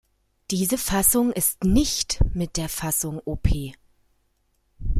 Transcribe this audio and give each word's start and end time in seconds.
Diese 0.49 0.79
Fassung 0.79 1.31
ist 1.31 1.63
"nicht" 1.63 2.21
mit 2.33 2.57
der 2.57 2.69
Fassung 2.69 3.19
op. 3.23 3.47